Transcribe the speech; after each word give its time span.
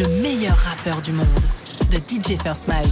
le 0.00 0.08
meilleur 0.22 0.56
rappeur 0.56 1.02
du 1.02 1.12
monde, 1.12 1.26
de 1.90 1.96
DJ 1.96 2.40
First 2.42 2.68
Mike. 2.68 2.88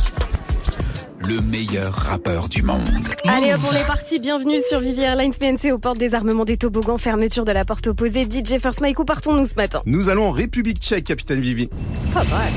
Le 1.26 1.40
meilleur 1.40 1.90
rappeur 1.94 2.50
du 2.50 2.62
monde. 2.62 2.86
Allez 3.24 3.54
hop, 3.54 3.60
on 3.72 3.74
est 3.74 3.86
parti. 3.86 4.18
Bienvenue 4.18 4.60
sur 4.60 4.80
Vivi 4.80 5.00
Airlines 5.00 5.32
PNC 5.32 5.72
aux 5.72 5.78
portes 5.78 5.96
des 5.96 6.14
armements 6.14 6.44
des 6.44 6.58
toboggans. 6.58 6.98
Fermeture 6.98 7.46
de 7.46 7.52
la 7.52 7.64
porte 7.64 7.86
opposée. 7.86 8.24
DJ 8.24 8.58
First 8.60 8.82
Mike, 8.82 8.98
où 8.98 9.06
partons-nous 9.06 9.46
ce 9.46 9.54
matin? 9.54 9.80
Nous 9.86 10.10
allons 10.10 10.28
en 10.28 10.32
République 10.32 10.80
tchèque, 10.80 11.04
capitaine 11.04 11.40
Vivi. 11.40 11.70
Pas 12.12 12.24
mal. 12.24 12.52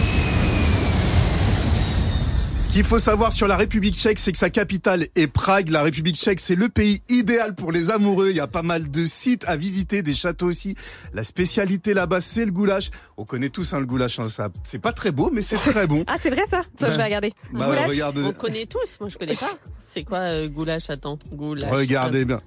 Ce 2.71 2.75
qu'il 2.77 2.85
faut 2.85 2.99
savoir 2.99 3.33
sur 3.33 3.49
la 3.49 3.57
République 3.57 3.95
tchèque, 3.95 4.17
c'est 4.17 4.31
que 4.31 4.37
sa 4.37 4.49
capitale 4.49 5.07
est 5.17 5.27
Prague. 5.27 5.69
La 5.71 5.83
République 5.83 6.15
tchèque, 6.15 6.39
c'est 6.39 6.55
le 6.55 6.69
pays 6.69 7.01
idéal 7.09 7.54
pour 7.54 7.73
les 7.73 7.91
amoureux. 7.91 8.29
Il 8.29 8.37
y 8.37 8.39
a 8.39 8.47
pas 8.47 8.61
mal 8.61 8.89
de 8.89 9.04
sites 9.04 9.43
à 9.45 9.57
visiter, 9.57 10.01
des 10.01 10.13
châteaux 10.13 10.45
aussi. 10.45 10.75
La 11.13 11.25
spécialité 11.25 11.93
là-bas, 11.93 12.21
c'est 12.21 12.45
le 12.45 12.51
goulash. 12.51 12.89
On 13.18 13.25
connaît 13.25 13.49
tous 13.49 13.73
hein, 13.73 13.79
le 13.81 13.86
goulash. 13.86 14.19
hein, 14.19 14.29
ça, 14.29 14.47
c'est 14.63 14.79
pas 14.79 14.93
très 14.93 15.11
beau, 15.11 15.29
mais 15.33 15.41
c'est 15.41 15.57
très 15.57 15.86
bon. 15.86 16.05
Ah, 16.07 16.15
c'est 16.18 16.29
vrai 16.29 16.43
ça 16.49 16.61
Toi, 16.79 16.87
Ben, 16.87 16.91
je 16.93 16.97
vais 16.97 17.04
regarder. 17.04 17.33
Bah, 17.51 17.65
Goulash 17.65 17.89
regarde, 17.89 18.18
On 18.19 18.32
connaît 18.32 18.65
tous, 18.65 18.97
moi 19.01 19.10
je 19.10 19.18
connais 19.18 19.35
pas. 19.35 19.51
C'est 19.85 20.04
quoi 20.05 20.19
euh, 20.19 20.47
goulash? 20.47 20.89
Attends, 20.89 21.19
goulash. 21.33 21.69
regardez 21.74 22.24
bien. 22.24 22.39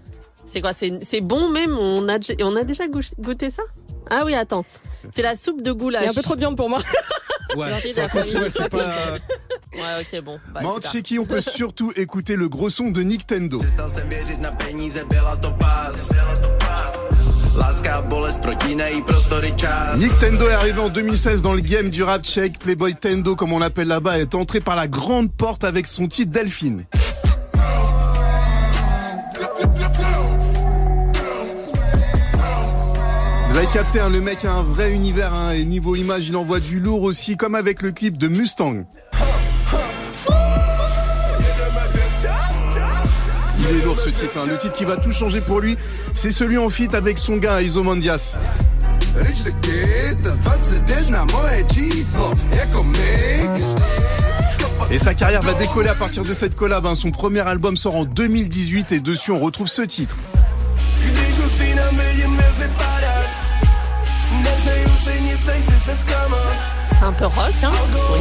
C'est 0.46 0.62
quoi? 0.62 0.72
C'est 0.72 1.04
c'est 1.04 1.20
bon 1.20 1.50
même? 1.50 1.76
On 1.76 2.08
a 2.08 2.18
dé- 2.18 2.36
on 2.42 2.56
a 2.56 2.64
déjà 2.64 2.84
goûté 2.88 3.50
ça? 3.50 3.62
Ah 4.10 4.22
oui, 4.24 4.34
attends. 4.34 4.64
C'est 5.10 5.22
la 5.22 5.36
soupe 5.36 5.60
de 5.62 5.70
Il 5.70 5.76
goulash. 5.76 6.02
y 6.04 6.06
a 6.06 6.10
un 6.10 6.14
peu 6.14 6.22
trop 6.22 6.34
de 6.34 6.40
viande 6.40 6.56
pour 6.56 6.70
moi. 6.70 6.82
Ouais, 7.56 7.68
c'est 7.84 8.68
pas. 8.68 8.78
Ouais, 9.76 10.02
ok, 10.02 10.22
bon. 10.22 10.38
Bah, 10.52 10.60
on 10.64 11.24
peut 11.24 11.40
surtout 11.40 11.92
écouter 11.96 12.36
le 12.36 12.48
gros 12.48 12.68
son 12.68 12.90
de 12.90 13.02
Nintendo. 13.02 13.58
Nintendo 19.96 20.48
est 20.48 20.52
arrivé 20.52 20.80
en 20.80 20.88
2016 20.88 21.42
dans 21.42 21.54
le 21.54 21.60
game 21.60 21.90
du 21.90 22.02
rap 22.02 22.22
tchèque. 22.22 22.58
Playboy 22.58 22.94
Tendo, 22.94 23.36
comme 23.36 23.52
on 23.52 23.58
l'appelle 23.58 23.88
là-bas, 23.88 24.18
est 24.18 24.34
entré 24.34 24.60
par 24.60 24.76
la 24.76 24.88
grande 24.88 25.30
porte 25.32 25.64
avec 25.64 25.86
son 25.86 26.08
titre 26.08 26.32
Delphine. 26.32 26.84
Vous 33.54 33.60
avez 33.60 33.68
capté, 33.72 34.00
hein, 34.00 34.08
le 34.08 34.20
mec 34.20 34.44
a 34.44 34.52
un 34.52 34.64
vrai 34.64 34.92
univers 34.92 35.32
hein, 35.32 35.52
et 35.52 35.64
niveau 35.64 35.94
image, 35.94 36.28
il 36.28 36.34
envoie 36.34 36.58
du 36.58 36.80
lourd 36.80 37.02
aussi, 37.04 37.36
comme 37.36 37.54
avec 37.54 37.82
le 37.82 37.92
clip 37.92 38.18
de 38.18 38.26
Mustang. 38.26 38.84
Il 43.74 43.80
est 43.80 43.84
lourd 43.84 43.98
ce 43.98 44.08
titre, 44.08 44.38
hein. 44.38 44.46
le 44.48 44.56
titre 44.56 44.74
qui 44.74 44.84
va 44.84 44.96
tout 44.96 45.10
changer 45.10 45.40
pour 45.40 45.58
lui, 45.60 45.76
c'est 46.14 46.30
celui 46.30 46.58
en 46.58 46.70
feat 46.70 46.94
avec 46.94 47.18
son 47.18 47.38
gars 47.38 47.60
Isomondias. 47.60 48.36
Rič 49.16 49.42
taky, 49.42 50.14
to 50.22 50.30
21 50.30 51.24
moje 51.26 51.64
číslo, 51.72 52.30
jako 52.54 52.84
Mick. 52.84 53.64
Et 54.92 54.98
sa 54.98 55.14
carrière 55.14 55.40
va 55.40 55.54
décoller 55.54 55.88
à 55.88 55.94
partir 55.94 56.22
de 56.22 56.32
cette 56.32 56.54
collab. 56.54 56.86
hein. 56.86 56.94
Son 56.94 57.10
premier 57.10 57.40
album 57.40 57.76
sort 57.76 57.96
en 57.96 58.04
2018 58.04 58.92
et 58.92 59.00
dessus 59.00 59.32
on 59.32 59.40
retrouve 59.40 59.66
ce 59.66 59.82
titre. 59.82 60.14
C'est 66.96 67.02
un 67.04 67.12
peu 67.12 67.26
rock, 67.26 67.52
hein 67.62 67.70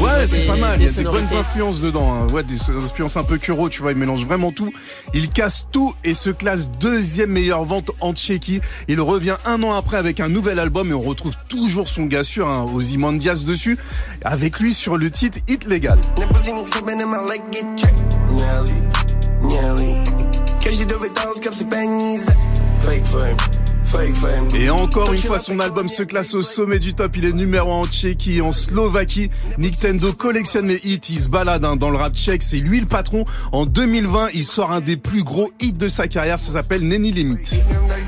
Ouais, 0.02 0.28
c'est 0.28 0.40
des- 0.42 0.48
pas 0.48 0.56
mal. 0.58 0.78
Il 0.82 0.86
y 0.86 0.88
a 0.88 0.92
des 0.92 1.04
sonorités. 1.04 1.28
bonnes 1.30 1.40
influences 1.40 1.80
dedans. 1.80 2.12
hein. 2.14 2.28
Ouais, 2.34 2.44
des 2.44 2.70
influences 2.72 3.16
un 3.18 3.24
peu 3.24 3.38
curo, 3.38 3.70
tu 3.70 3.82
vois. 3.82 3.92
Il 3.92 3.98
mélange 3.98 4.26
vraiment 4.26 4.52
tout. 4.52 4.74
Il 5.14 5.30
casse 5.30 5.68
tout 5.72 5.94
et 6.04 6.14
se 6.14 6.30
classe 6.32 6.68
deuxième 6.70 7.30
meilleure 7.32 7.64
vente 7.64 7.92
en 8.02 8.14
Tchéquie. 8.14 8.60
Il 8.90 9.00
revient 9.00 9.36
un 9.46 9.62
an 9.64 9.74
après 9.74 9.98
avec 9.98 10.20
un 10.20 10.28
nouvel 10.28 10.60
album 10.60 10.90
et 10.90 10.94
on 10.94 11.00
retrouve 11.00 11.34
toujours 11.48 11.88
son 11.88 12.06
gars 12.06 12.24
sûr, 12.24 12.50
hein, 12.50 12.66
Ozymandias 12.74 13.44
dessus, 13.46 13.78
avec 14.26 14.60
lui 14.60 14.74
sur 14.74 14.98
le 14.98 15.10
titre 15.12 15.40
Hit 15.48 15.66
Légal. 15.66 16.00
Et 24.56 24.70
encore 24.70 25.12
une 25.12 25.20
fois, 25.20 25.40
son 25.40 25.60
album 25.60 25.88
se 25.88 26.04
classe 26.04 26.34
au 26.34 26.42
sommet 26.42 26.80
du 26.80 26.94
top. 26.94 27.16
Il 27.18 27.26
est 27.26 27.34
numéro 27.34 27.72
1 27.72 27.76
en 27.76 27.86
Tchéquie, 27.86 28.42
en 28.42 28.52
Slovaquie. 28.52 29.30
Nintendo 29.58 30.14
collectionne 30.14 30.68
les 30.68 30.80
hits. 30.84 31.00
Il 31.10 31.20
se 31.20 31.30
balade 31.30 31.64
hein, 31.66 31.76
dans 31.76 31.90
le 31.90 31.98
rap 31.98 32.16
tchèque. 32.16 32.44
C'est 32.44 32.58
lui 32.58 32.80
le 32.80 32.86
patron. 32.86 33.26
En 33.52 33.66
2020, 33.66 34.30
il 34.34 34.44
sort 34.44 34.72
un 34.72 34.82
des 34.82 34.98
plus 34.98 35.24
gros 35.24 35.50
hits 35.60 35.74
de 35.74 35.88
sa 35.88 36.08
carrière. 36.08 36.40
Ça 36.40 36.54
s'appelle 36.54 36.88
Nenny 36.88 37.12
Limit. 37.12 37.38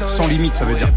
Sans 0.08 0.28
limite, 0.28 0.56
ça 0.56 0.66
veut 0.66 0.76
dire. 0.76 0.92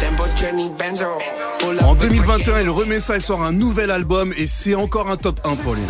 Tempo 0.00 0.24
benzo. 0.78 1.06
En 1.82 1.92
with 1.94 2.02
my 2.02 2.08
2021, 2.08 2.60
il 2.60 2.70
remet 2.70 2.98
ça 2.98 3.16
et 3.16 3.20
sort 3.20 3.42
un 3.42 3.52
nouvel 3.52 3.90
album. 3.90 4.32
Et 4.36 4.46
c'est 4.46 4.74
encore 4.74 5.10
un 5.10 5.16
top 5.16 5.40
1 5.44 5.56
pour 5.56 5.74
lui. 5.74 5.82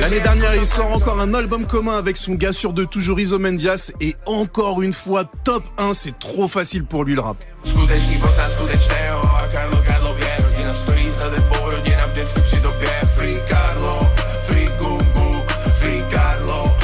L'année 0.00 0.20
dernière, 0.20 0.54
il 0.56 0.66
sort 0.66 0.92
encore 0.92 1.20
un 1.20 1.34
album 1.34 1.66
commun 1.66 1.96
avec 1.96 2.16
son 2.16 2.34
gars 2.34 2.52
sûr 2.52 2.72
de 2.72 2.84
toujours 2.84 3.20
Isomendias. 3.20 3.92
Et 4.00 4.16
encore 4.26 4.82
une 4.82 4.92
fois, 4.92 5.24
top 5.44 5.64
1. 5.78 5.92
C'est 5.92 6.18
trop 6.18 6.48
facile 6.48 6.84
pour 6.84 7.04
lui 7.04 7.14
le 7.14 7.20
rap. 7.20 7.36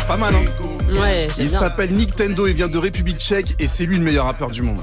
Pas 0.06 0.16
mal, 0.16 0.34
hein. 0.34 1.00
Ouais, 1.00 1.26
Il 1.38 1.50
s'appelle 1.50 1.92
Nintendo, 1.96 2.46
il 2.46 2.54
vient 2.54 2.68
de 2.68 2.78
République 2.78 3.18
tchèque 3.18 3.54
et 3.58 3.66
c'est 3.66 3.86
lui 3.86 3.96
le 3.96 4.02
meilleur 4.02 4.26
rappeur 4.26 4.50
du 4.50 4.62
monde. 4.62 4.78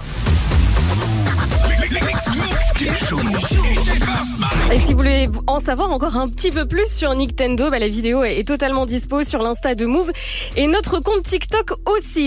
Et 4.71 4.77
si 4.77 4.93
vous 4.93 4.99
voulez 4.99 5.27
en 5.47 5.59
savoir 5.59 5.91
encore 5.91 6.17
un 6.17 6.27
petit 6.27 6.51
peu 6.51 6.65
plus 6.65 6.87
sur 6.87 7.13
Nintendo, 7.15 7.69
bah, 7.69 7.79
la 7.79 7.87
vidéo 7.87 8.23
est 8.23 8.45
totalement 8.45 8.85
dispo 8.85 9.23
sur 9.23 9.41
l'insta 9.41 9.75
de 9.75 9.85
Move 9.85 10.11
et 10.55 10.67
notre 10.67 10.99
compte 10.99 11.23
TikTok 11.23 11.71
aussi. 11.85 12.25